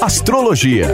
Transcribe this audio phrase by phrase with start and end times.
[0.00, 0.88] Astrologia.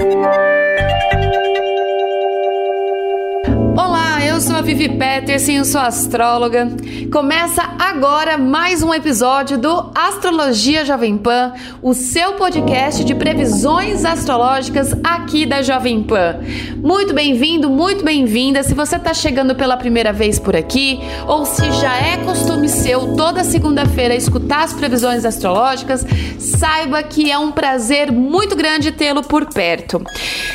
[4.56, 6.69] Sou a Vivi Peterson, sou astróloga.
[7.12, 14.95] Começa agora mais um episódio do Astrologia Jovem Pan, o seu podcast de previsões astrológicas
[15.05, 16.41] aqui da Jovem Pan.
[16.77, 18.62] Muito bem-vindo, muito bem-vinda.
[18.62, 23.15] Se você está chegando pela primeira vez por aqui, ou se já é costume seu
[23.15, 26.07] toda segunda-feira escutar as previsões astrológicas,
[26.38, 30.02] saiba que é um prazer muito grande tê-lo por perto.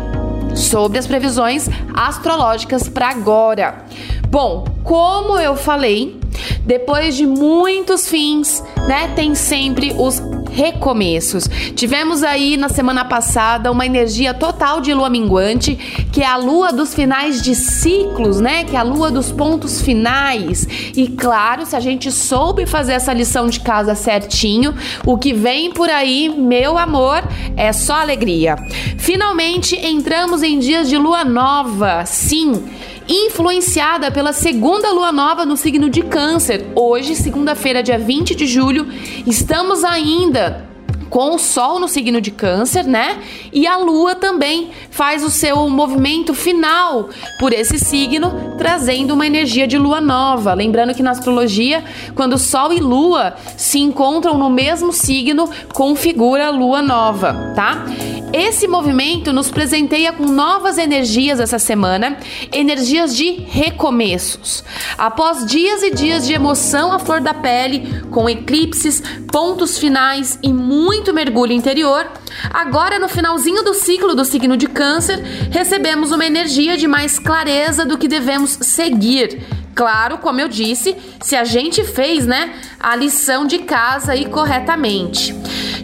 [0.56, 3.86] sobre as previsões astrológicas para agora.
[4.28, 6.19] Bom, como eu falei,
[6.66, 11.48] depois de muitos fins, né, tem sempre os recomeços.
[11.76, 15.76] Tivemos aí na semana passada uma energia total de lua minguante,
[16.12, 18.64] que é a lua dos finais de ciclos, né?
[18.64, 20.68] Que é a lua dos pontos finais.
[20.96, 24.74] E claro, se a gente soube fazer essa lição de casa certinho,
[25.06, 27.24] o que vem por aí, meu amor,
[27.56, 28.56] é só alegria.
[28.98, 32.06] Finalmente entramos em dias de lua nova.
[32.06, 32.64] Sim,
[33.10, 36.68] influenciada pela segunda lua nova no signo de Câncer.
[36.76, 38.88] Hoje, segunda-feira, dia 20 de julho,
[39.26, 40.69] estamos ainda
[41.10, 43.20] com o Sol no signo de Câncer, né?
[43.52, 47.10] E a Lua também faz o seu movimento final
[47.40, 50.54] por esse signo, trazendo uma energia de Lua nova.
[50.54, 51.84] Lembrando que na astrologia,
[52.16, 57.86] quando Sol e Lua se encontram no mesmo signo, configura Lua nova, tá?
[58.32, 62.18] Esse movimento nos presenteia com novas energias essa semana,
[62.52, 64.64] energias de recomeços.
[64.98, 70.54] Após dias e dias de emoção à flor da pele, com eclipses, pontos finais e
[70.54, 72.08] muito mergulho interior,
[72.50, 77.86] agora no finalzinho do ciclo do signo de Câncer, recebemos uma energia de mais clareza
[77.86, 79.42] do que devemos seguir.
[79.74, 85.34] Claro, como eu disse, se a gente fez, né, a lição de casa aí corretamente.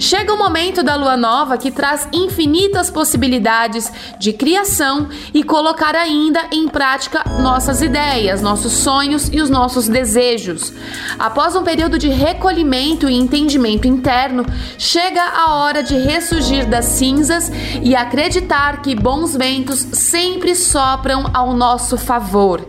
[0.06, 6.42] Chega o momento da lua nova que traz infinitas possibilidades de criação e colocar ainda
[6.52, 10.72] em prática nossas ideias, nossos sonhos e os nossos desejos.
[11.18, 14.46] Após um período de recolhimento e entendimento interno,
[14.78, 17.52] chega a hora de ressurgir das cinzas
[17.82, 22.64] e acreditar que bons ventos sempre sopram ao nosso favor.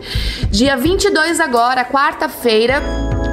[0.49, 2.81] Dia 22 agora, quarta-feira,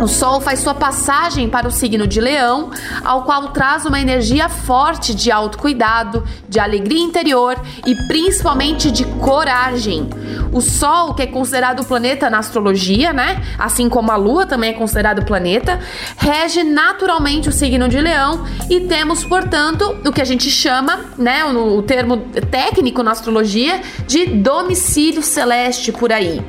[0.00, 2.70] o Sol faz sua passagem para o signo de Leão,
[3.02, 7.56] ao qual traz uma energia forte de autocuidado, de alegria interior
[7.86, 10.08] e principalmente de coragem.
[10.52, 13.42] O Sol, que é considerado o planeta na astrologia, né?
[13.58, 15.80] Assim como a Lua também é considerado planeta,
[16.16, 21.44] rege naturalmente o signo de Leão e temos, portanto, o que a gente chama, né,
[21.44, 22.18] o termo
[22.50, 26.42] técnico na astrologia, de domicílio celeste por aí.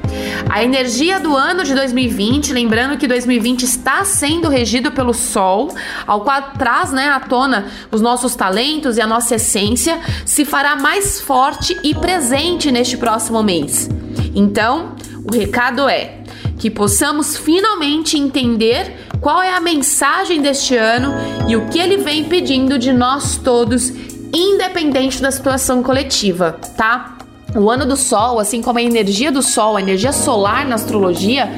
[0.50, 3.35] A energia do ano de 2020, lembrando que 2020
[3.66, 5.70] está sendo regido pelo Sol,
[6.06, 10.76] ao qual traz, né, à tona os nossos talentos e a nossa essência, se fará
[10.76, 13.90] mais forte e presente neste próximo mês.
[14.36, 16.20] Então, o recado é
[16.58, 21.14] que possamos finalmente entender qual é a mensagem deste ano
[21.48, 23.92] e o que ele vem pedindo de nós todos,
[24.34, 27.15] independente da situação coletiva, tá?
[27.56, 31.50] O ano do Sol, assim como a energia do Sol, a energia solar na astrologia,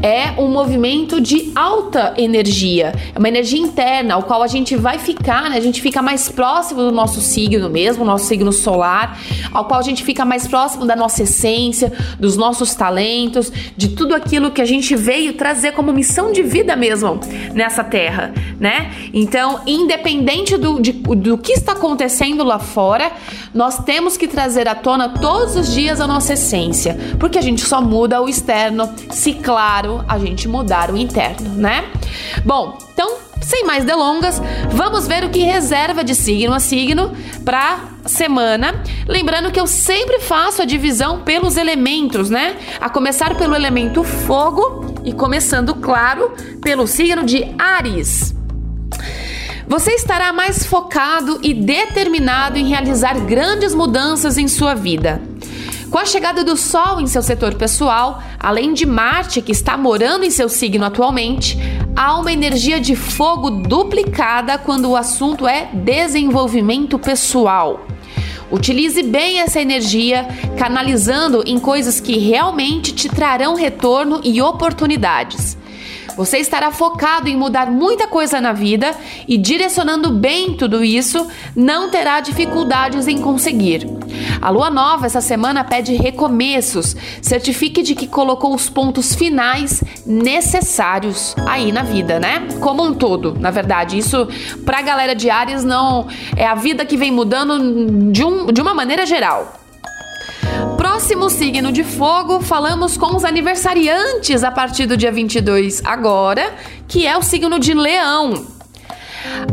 [0.00, 4.98] é um movimento de alta energia, é uma energia interna, ao qual a gente vai
[4.98, 5.56] ficar, né?
[5.56, 9.18] A gente fica mais próximo do nosso signo mesmo, nosso signo solar,
[9.52, 14.14] ao qual a gente fica mais próximo da nossa essência, dos nossos talentos, de tudo
[14.14, 17.18] aquilo que a gente veio trazer como missão de vida mesmo
[17.52, 18.92] nessa terra, né?
[19.12, 23.10] Então, independente do, de, do que está acontecendo lá fora,
[23.52, 25.08] nós temos que trazer à tona
[25.40, 30.04] todos os dias a nossa essência, porque a gente só muda o externo se, claro,
[30.06, 31.90] a gente mudar o interno, né?
[32.44, 34.38] Bom, então, sem mais delongas,
[34.70, 38.82] vamos ver o que reserva de signo a signo para semana.
[39.08, 42.58] Lembrando que eu sempre faço a divisão pelos elementos, né?
[42.78, 48.34] A começar pelo elemento fogo e começando, claro, pelo signo de Ares.
[49.70, 55.22] Você estará mais focado e determinado em realizar grandes mudanças em sua vida.
[55.88, 60.24] Com a chegada do Sol em seu setor pessoal, além de Marte, que está morando
[60.24, 61.56] em seu signo atualmente,
[61.94, 67.86] há uma energia de fogo duplicada quando o assunto é desenvolvimento pessoal.
[68.50, 70.26] Utilize bem essa energia,
[70.58, 75.59] canalizando em coisas que realmente te trarão retorno e oportunidades.
[76.20, 78.94] Você estará focado em mudar muita coisa na vida
[79.26, 81.26] e direcionando bem tudo isso,
[81.56, 83.88] não terá dificuldades em conseguir.
[84.38, 86.94] A lua nova essa semana pede recomeços.
[87.22, 92.46] Certifique de que colocou os pontos finais necessários aí na vida, né?
[92.60, 93.96] Como um todo, na verdade.
[93.96, 94.28] Isso
[94.62, 96.06] pra galera de Ares não
[96.36, 99.59] é a vida que vem mudando de, um, de uma maneira geral.
[101.00, 106.54] Próximo signo de fogo, falamos com os aniversariantes a partir do dia 22 agora,
[106.86, 108.46] que é o signo de Leão.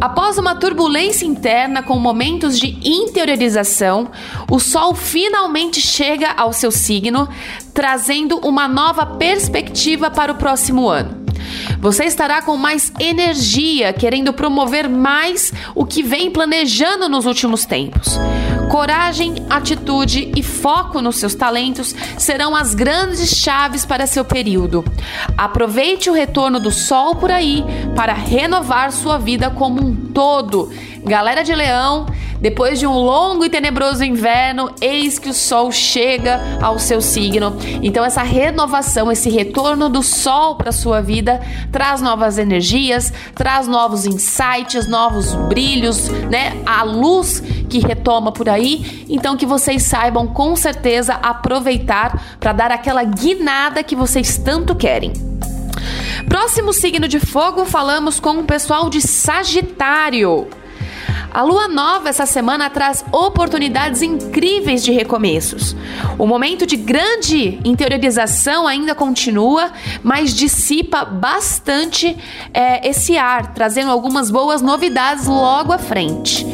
[0.02, 4.12] Após uma turbulência interna com momentos de interiorização,
[4.52, 7.30] o Sol finalmente chega ao seu signo,
[7.74, 11.27] trazendo uma nova perspectiva para o próximo ano.
[11.80, 18.20] Você estará com mais energia, querendo promover mais o que vem planejando nos últimos tempos.
[18.70, 24.84] Coragem, atitude e foco nos seus talentos serão as grandes chaves para seu período.
[25.38, 27.64] Aproveite o retorno do sol por aí
[27.96, 30.70] para renovar sua vida como um todo.
[31.04, 32.06] Galera de Leão,
[32.40, 37.56] depois de um longo e tenebroso inverno, eis que o sol chega ao seu signo.
[37.82, 41.42] Então essa renovação, esse retorno do sol para sua vida
[41.72, 46.62] traz novas energias, traz novos insights, novos brilhos, né?
[46.66, 49.06] A luz que retoma por aí.
[49.10, 55.14] Então que vocês saibam com certeza aproveitar para dar aquela guinada que vocês tanto querem.
[56.28, 60.48] Próximo signo de fogo, falamos com o pessoal de Sagitário.
[61.34, 65.76] A lua nova essa semana traz oportunidades incríveis de recomeços.
[66.18, 69.72] O momento de grande interiorização ainda continua,
[70.02, 72.18] mas dissipa bastante
[72.54, 76.46] é, esse ar, trazendo algumas boas novidades logo à frente.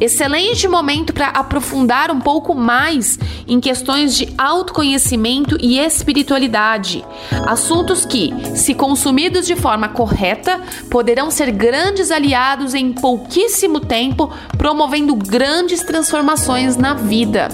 [0.00, 7.04] Excelente momento para aprofundar um pouco mais em questões de autoconhecimento e espiritualidade.
[7.46, 10.60] Assuntos que, se consumidos de forma correta,
[10.90, 17.48] poderão ser grandes aliados em pouquíssimo tempo, promovendo grandes transformações na vida.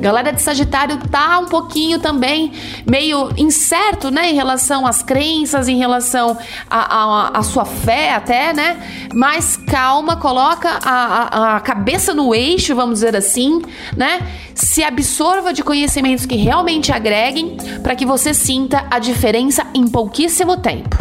[0.00, 2.52] Galera de Sagitário tá um pouquinho também
[2.86, 6.38] meio incerto, né, em relação às crenças, em relação
[6.70, 9.08] à sua fé até, né?
[9.12, 13.62] Mas calma, coloca a, a, a cabeça no eixo, vamos dizer assim,
[13.96, 14.20] né?
[14.54, 20.56] Se absorva de conhecimentos que realmente agreguem para que você sinta a diferença em pouquíssimo
[20.56, 20.96] tempo.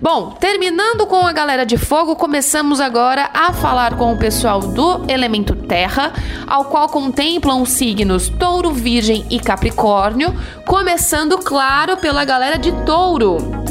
[0.00, 5.02] Bom, terminando com a galera de fogo, começamos agora a falar com o pessoal do
[5.08, 6.12] elemento terra,
[6.46, 10.34] ao qual contemplam os signos Touro, Virgem e Capricórnio,
[10.66, 13.63] começando, claro, pela galera de Touro.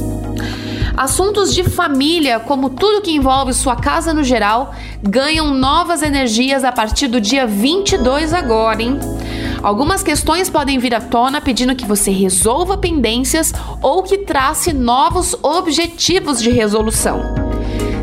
[0.96, 6.72] Assuntos de família, como tudo que envolve sua casa no geral, ganham novas energias a
[6.72, 9.00] partir do dia 22 agora, hein?
[9.64, 15.36] Algumas questões podem vir à tona pedindo que você resolva pendências ou que trace novos
[15.42, 17.43] objetivos de resolução.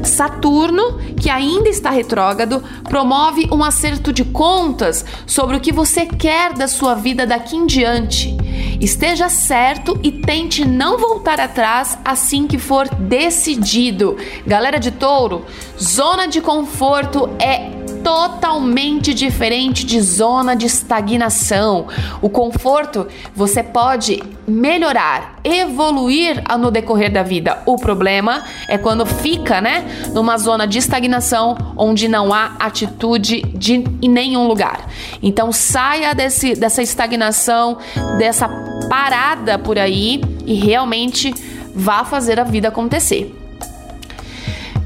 [0.05, 6.53] Saturno, que ainda está retrógrado, promove um acerto de contas sobre o que você quer
[6.53, 8.37] da sua vida daqui em diante.
[8.81, 14.17] Esteja certo e tente não voltar atrás assim que for decidido.
[14.47, 15.45] Galera de touro,
[15.79, 21.87] zona de conforto é totalmente diferente de zona de estagnação.
[22.21, 27.63] O conforto você pode melhorar, evoluir no decorrer da vida.
[27.67, 33.85] O problema é quando fica, né, numa zona de estagnação onde não há atitude de,
[34.03, 34.89] em nenhum lugar.
[35.23, 37.79] Então saia desse, dessa estagnação,
[38.19, 38.49] dessa
[38.89, 41.33] parada por aí e realmente
[41.75, 43.35] vá fazer a vida acontecer.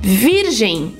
[0.00, 0.94] Virgem,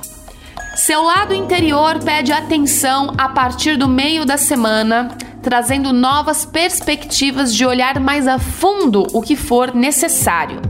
[0.77, 5.09] seu lado interior pede atenção a partir do meio da semana,
[5.41, 10.61] trazendo novas perspectivas de olhar mais a fundo o que for necessário.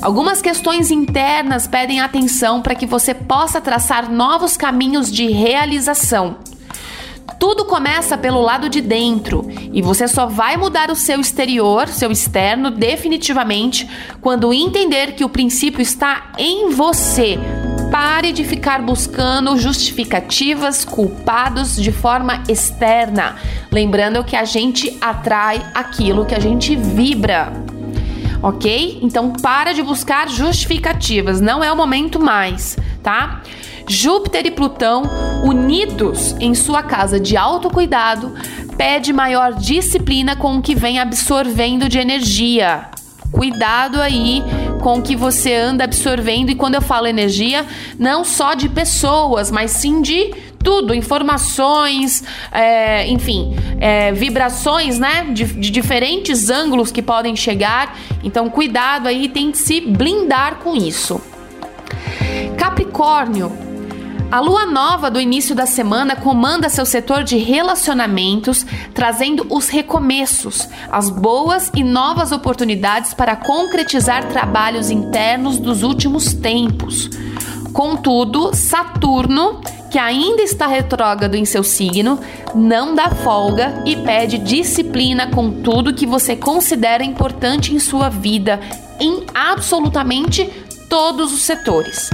[0.00, 6.36] Algumas questões internas pedem atenção para que você possa traçar novos caminhos de realização.
[7.40, 12.12] Tudo começa pelo lado de dentro e você só vai mudar o seu exterior, seu
[12.12, 13.88] externo, definitivamente
[14.20, 17.38] quando entender que o princípio está em você
[17.94, 23.36] Pare de ficar buscando justificativas, culpados de forma externa.
[23.70, 27.52] Lembrando que a gente atrai aquilo que a gente vibra.
[28.42, 28.98] Ok?
[29.00, 33.42] Então para de buscar justificativas, não é o momento mais, tá?
[33.86, 35.04] Júpiter e Plutão
[35.44, 38.34] unidos em sua casa de autocuidado
[38.76, 42.88] pede maior disciplina com o que vem absorvendo de energia.
[43.34, 44.44] Cuidado aí
[44.80, 46.50] com o que você anda absorvendo.
[46.50, 47.66] E quando eu falo energia,
[47.98, 52.22] não só de pessoas, mas sim de tudo, informações,
[52.52, 57.98] é, enfim, é, vibrações, né, de, de, diferentes ângulos que podem chegar.
[58.22, 61.20] Então, cuidado aí, tente se blindar com isso.
[62.56, 63.52] Capricórnio,
[64.34, 70.68] a lua nova do início da semana comanda seu setor de relacionamentos, trazendo os recomeços,
[70.90, 77.08] as boas e novas oportunidades para concretizar trabalhos internos dos últimos tempos.
[77.72, 82.18] Contudo, Saturno, que ainda está retrógrado em seu signo,
[82.56, 88.58] não dá folga e pede disciplina com tudo que você considera importante em sua vida,
[88.98, 90.50] em absolutamente
[90.88, 92.10] todos os setores.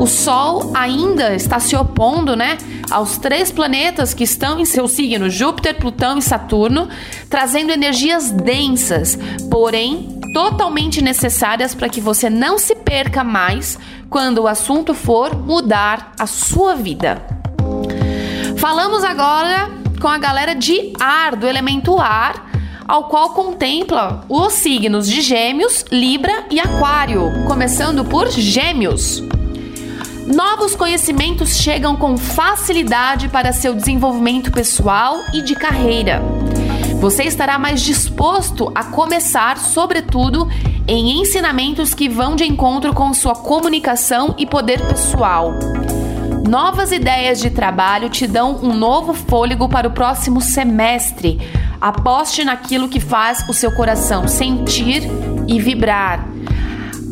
[0.00, 2.56] O Sol ainda está se opondo, né,
[2.90, 6.88] aos três planetas que estão em seu signo, Júpiter, Plutão e Saturno,
[7.28, 9.18] trazendo energias densas,
[9.50, 13.78] porém totalmente necessárias para que você não se perca mais
[14.08, 17.22] quando o assunto for mudar a sua vida.
[18.56, 22.50] Falamos agora com a galera de ar, do elemento ar,
[22.88, 29.22] ao qual contempla os signos de Gêmeos, Libra e Aquário, começando por Gêmeos.
[30.34, 36.22] Novos conhecimentos chegam com facilidade para seu desenvolvimento pessoal e de carreira.
[37.00, 40.48] Você estará mais disposto a começar, sobretudo,
[40.86, 45.52] em ensinamentos que vão de encontro com sua comunicação e poder pessoal.
[46.48, 51.38] Novas ideias de trabalho te dão um novo fôlego para o próximo semestre,
[51.80, 55.02] Aposte naquilo que faz o seu coração sentir
[55.48, 56.28] e vibrar.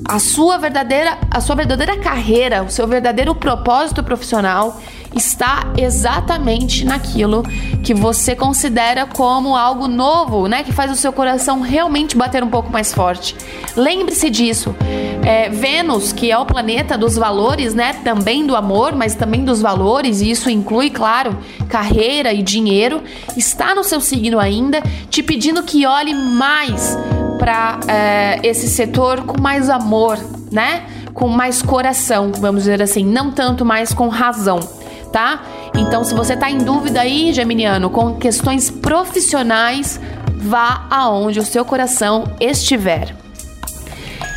[0.08, 4.80] A sua verdadeira, a sua verdadeira carreira, o seu verdadeiro propósito profissional
[5.14, 7.42] está exatamente naquilo
[7.84, 10.62] que você considera como algo novo, né?
[10.62, 13.36] Que faz o seu coração realmente bater um pouco mais forte.
[13.76, 14.74] Lembre-se disso.
[15.22, 17.92] É, Vênus, que é o planeta dos valores, né?
[18.02, 21.36] Também do amor, mas também dos valores, e isso inclui, claro,
[21.68, 23.02] carreira e dinheiro,
[23.36, 26.96] está no seu signo ainda, te pedindo que olhe mais
[27.38, 30.18] para é, esse setor com mais amor,
[30.50, 30.84] né?
[31.14, 34.60] Com mais coração, vamos dizer assim, não tanto mais com razão
[35.08, 35.42] tá?
[35.74, 40.00] Então, se você tá em dúvida aí, Geminiano, com questões profissionais,
[40.36, 43.14] vá aonde o seu coração estiver.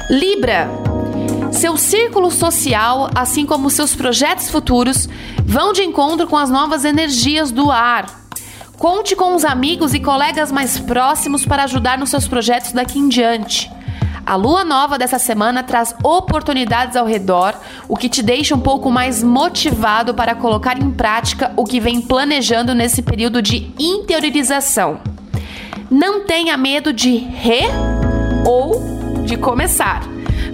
[0.10, 0.70] Libra.
[1.52, 5.08] Seu círculo social, assim como seus projetos futuros,
[5.46, 8.21] vão de encontro com as novas energias do ar.
[8.82, 13.08] Conte com os amigos e colegas mais próximos para ajudar nos seus projetos daqui em
[13.08, 13.72] diante.
[14.26, 17.54] A lua nova dessa semana traz oportunidades ao redor,
[17.88, 22.02] o que te deixa um pouco mais motivado para colocar em prática o que vem
[22.02, 25.00] planejando nesse período de interiorização.
[25.88, 27.62] Não tenha medo de re
[28.48, 28.82] ou
[29.28, 30.02] de começar.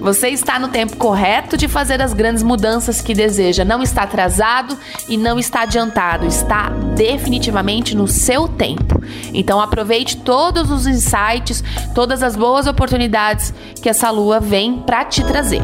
[0.08, 3.66] Você está no tempo correto de fazer as grandes mudanças que deseja.
[3.66, 6.26] Não está atrasado e não está adiantado.
[6.26, 9.04] Está definitivamente no seu tempo.
[9.34, 11.62] Então aproveite todos os insights,
[11.94, 15.62] todas as boas oportunidades que essa lua vem para te trazer.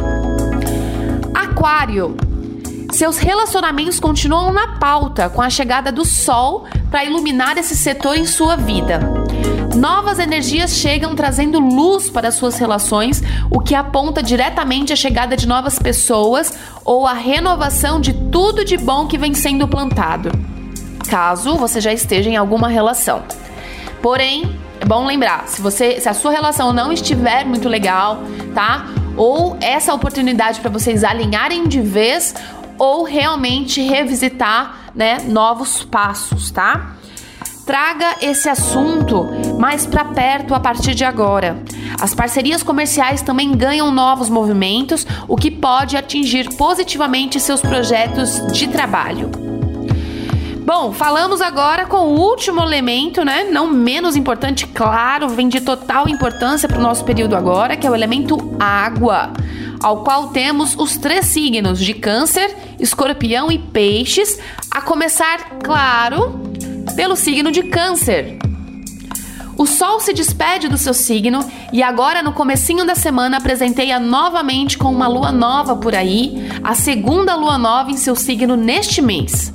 [1.33, 2.17] Aquário.
[2.91, 8.25] Seus relacionamentos continuam na pauta com a chegada do sol para iluminar esse setor em
[8.25, 9.22] sua vida.
[9.75, 15.47] Novas energias chegam trazendo luz para suas relações, o que aponta diretamente a chegada de
[15.47, 16.53] novas pessoas
[16.85, 20.31] ou a renovação de tudo de bom que vem sendo plantado.
[21.09, 23.23] Caso você já esteja em alguma relação.
[24.01, 28.19] Porém, é bom lembrar, se você, se a sua relação não estiver muito legal,
[28.53, 28.87] tá?
[29.17, 32.35] Ou essa oportunidade para vocês alinharem de vez
[32.77, 36.95] ou realmente revisitar, né, novos passos, tá?
[37.65, 39.25] Traga esse assunto
[39.63, 41.57] mais para perto a partir de agora.
[41.97, 48.67] As parcerias comerciais também ganham novos movimentos, o que pode atingir positivamente seus projetos de
[48.67, 49.31] trabalho.
[50.65, 53.45] Bom, falamos agora com o último elemento, né?
[53.45, 57.89] Não menos importante, claro, vem de total importância para o nosso período agora, que é
[57.89, 59.31] o elemento água,
[59.81, 64.37] ao qual temos os três signos de Câncer, Escorpião e Peixes,
[64.69, 66.51] a começar, claro,
[66.97, 68.42] pelo signo de Câncer.
[69.57, 71.39] O Sol se despede do seu signo
[71.71, 76.73] e agora no comecinho da semana apresentei-a novamente com uma lua nova por aí, a
[76.73, 79.53] segunda lua nova em seu signo neste mês.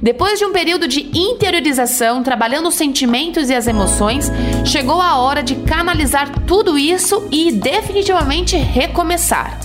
[0.00, 4.30] Depois de um período de interiorização, trabalhando os sentimentos e as emoções,
[4.64, 9.58] chegou a hora de canalizar tudo isso e definitivamente recomeçar.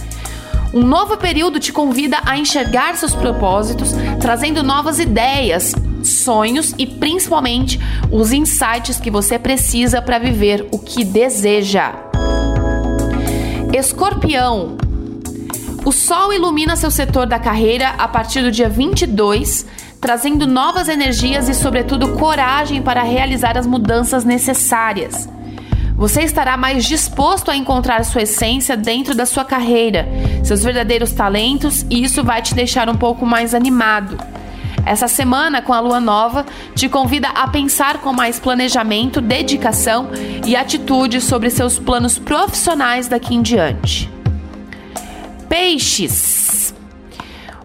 [0.74, 5.74] Um novo período te convida a enxergar seus propósitos, trazendo novas ideias,
[6.12, 7.80] sonhos e principalmente
[8.12, 11.94] os insights que você precisa para viver o que deseja.
[13.74, 14.78] Escorpião.
[15.86, 19.66] O Sol ilumina seu setor da carreira a partir do dia 22,
[20.02, 25.30] trazendo novas energias e, sobretudo, coragem para realizar as mudanças necessárias.
[25.96, 30.08] Você estará mais disposto a encontrar sua essência dentro da sua carreira,
[30.46, 34.18] seus verdadeiros talentos, e isso vai te deixar um pouco mais animado.
[34.86, 36.46] Essa semana, com a lua nova,
[36.76, 40.10] te convida a pensar com mais planejamento, dedicação
[40.46, 44.10] e atitude sobre seus planos profissionais daqui em diante.
[45.48, 46.74] Peixes.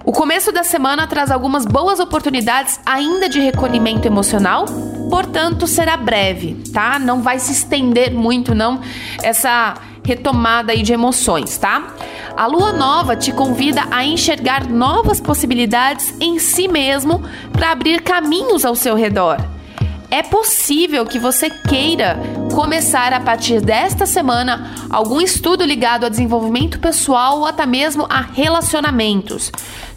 [0.04, 4.66] O começo da semana traz algumas boas oportunidades ainda de recolhimento emocional,
[5.08, 6.98] portanto será breve, tá?
[6.98, 8.80] Não vai se estender muito não
[9.22, 11.94] essa retomada aí de emoções, tá?
[12.36, 17.22] A lua nova te convida a enxergar novas possibilidades em si mesmo
[17.52, 19.36] para abrir caminhos ao seu redor.
[20.10, 22.18] É possível que você queira
[22.52, 28.20] começar a partir desta semana algum estudo ligado a desenvolvimento pessoal ou até mesmo a
[28.20, 29.52] relacionamentos.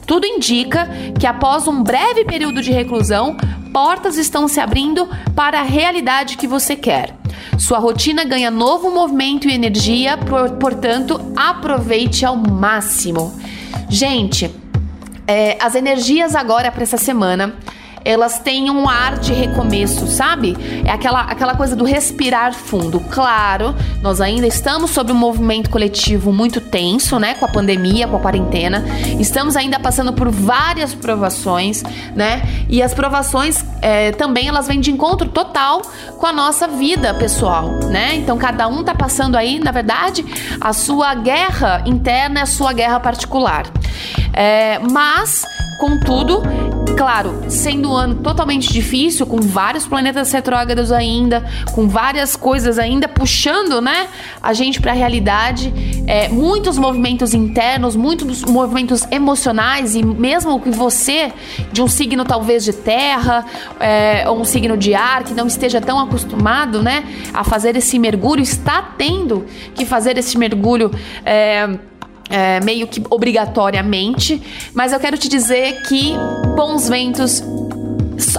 [0.06, 0.88] Tudo indica
[1.20, 3.36] que após um breve período de reclusão,
[3.74, 7.16] portas estão se abrindo para a realidade que você quer.
[7.58, 10.18] Sua rotina ganha novo movimento e energia,
[10.60, 13.34] portanto, aproveite ao máximo.
[13.90, 14.54] Gente,
[15.28, 17.56] é, as energias agora para essa semana
[18.08, 20.56] elas têm um ar de recomeço, sabe?
[20.86, 23.02] É aquela, aquela coisa do respirar fundo.
[23.02, 27.34] Claro, nós ainda estamos sob um movimento coletivo muito tenso, né?
[27.34, 28.86] Com a pandemia, com a quarentena.
[29.20, 31.84] Estamos ainda passando por várias provações,
[32.16, 32.42] né?
[32.70, 35.82] E as provações é, também elas vêm de encontro total
[36.18, 38.16] com a nossa vida pessoal, né?
[38.16, 40.24] Então cada um tá passando aí, na verdade,
[40.62, 43.66] a sua guerra interna, a sua guerra particular.
[44.34, 45.44] É, mas,
[45.78, 46.42] contudo,
[46.98, 53.08] Claro, sendo um ano totalmente difícil, com vários planetas retrógrados ainda, com várias coisas ainda
[53.08, 54.08] puxando, né,
[54.42, 55.72] a gente para a realidade,
[56.08, 61.32] é, muitos movimentos internos, muitos movimentos emocionais e mesmo que você
[61.72, 63.46] de um signo talvez de terra
[63.80, 68.00] é, ou um signo de ar que não esteja tão acostumado, né, a fazer esse
[68.00, 70.90] mergulho, está tendo que fazer esse mergulho.
[71.24, 71.78] É,
[72.30, 74.42] é, meio que obrigatoriamente,
[74.74, 76.14] mas eu quero te dizer que
[76.56, 77.44] bons ventos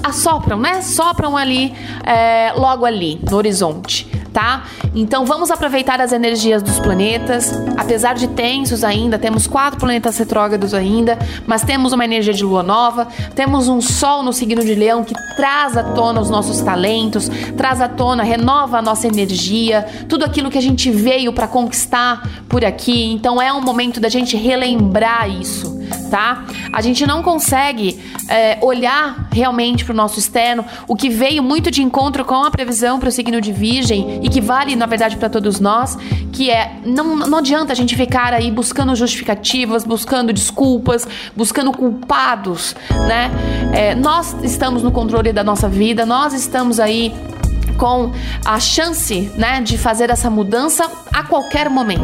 [0.03, 0.83] assopram, né?
[0.83, 1.73] Sopram ali,
[2.05, 4.65] é, logo ali, no horizonte tá?
[4.95, 7.53] Então vamos aproveitar as energias dos planetas.
[7.77, 12.63] Apesar de tensos ainda, temos quatro planetas retrógrados ainda, mas temos uma energia de lua
[12.63, 17.31] nova, temos um sol no signo de Leão que traz à tona os nossos talentos,
[17.57, 22.29] traz à tona, renova a nossa energia, tudo aquilo que a gente veio para conquistar
[22.49, 23.13] por aqui.
[23.13, 25.78] Então é um momento da gente relembrar isso
[26.11, 26.45] tá?
[26.73, 27.99] A gente não consegue
[28.29, 32.51] é, olhar realmente para o nosso externo, o que veio muito de encontro com a
[32.51, 35.97] previsão para o signo de Virgem e que vale, na verdade, para todos nós,
[36.33, 42.75] que é não, não adianta a gente ficar aí buscando justificativas, buscando desculpas, buscando culpados,
[43.07, 43.31] né?
[43.73, 47.15] É, nós estamos no controle da nossa vida, nós estamos aí
[47.79, 48.13] com
[48.45, 52.03] a chance, né, de fazer essa mudança a qualquer momento.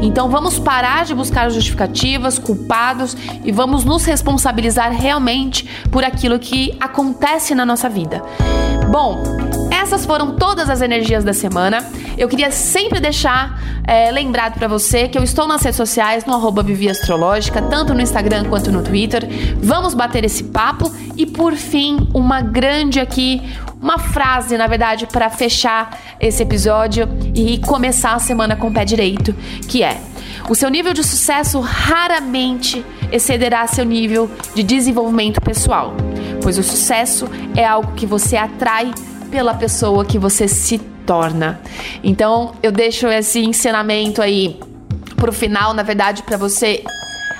[0.00, 6.76] Então vamos parar de buscar justificativas, culpados e vamos nos responsabilizar realmente por aquilo que
[6.78, 8.22] acontece na nossa vida.
[8.90, 9.22] Bom,
[9.70, 11.78] essas foram todas as energias da semana.
[12.16, 16.34] Eu queria sempre deixar é, lembrado para você que eu estou nas redes sociais, no
[16.34, 19.28] arroba Vivi Astrológica, tanto no Instagram quanto no Twitter.
[19.62, 23.42] Vamos bater esse papo e, por fim, uma grande aqui,
[23.80, 28.84] uma frase, na verdade, para fechar esse episódio e começar a semana com o pé
[28.84, 29.34] direito,
[29.68, 30.00] que é:
[30.48, 35.94] o seu nível de sucesso raramente excederá seu nível de desenvolvimento pessoal,
[36.42, 38.92] pois o sucesso é algo que você atrai
[39.30, 41.60] pela pessoa que você se torna.
[42.02, 44.58] Então, eu deixo esse ensinamento aí
[45.16, 46.82] pro final, na verdade, para você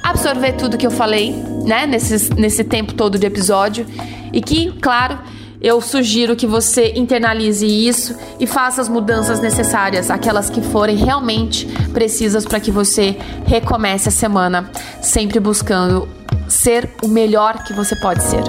[0.03, 1.33] absorver tudo que eu falei,
[1.65, 3.87] né, nesse, nesse tempo todo de episódio.
[4.33, 5.19] E que, claro,
[5.67, 11.67] eu sugiro que você internalize isso e faça as mudanças necessárias, aquelas que forem realmente
[11.93, 14.71] precisas para que você recomece a semana,
[15.03, 16.09] sempre buscando
[16.47, 18.45] ser o melhor que você pode ser.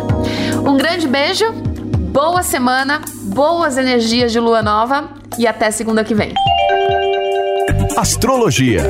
[0.64, 6.36] Um grande beijo, boa semana, boas energias de lua nova e até segunda que vem.
[7.98, 8.84] Astrologia